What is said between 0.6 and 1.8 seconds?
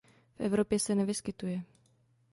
se nevyskytuje.